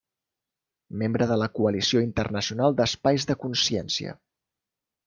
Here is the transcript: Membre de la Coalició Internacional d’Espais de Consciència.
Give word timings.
Membre 1.01 1.27
de 1.33 1.37
la 1.41 1.49
Coalició 1.59 2.03
Internacional 2.07 2.79
d’Espais 2.81 3.31
de 3.33 3.39
Consciència. 3.47 4.19